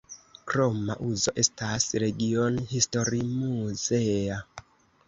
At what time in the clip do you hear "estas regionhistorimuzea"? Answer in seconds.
1.43-4.43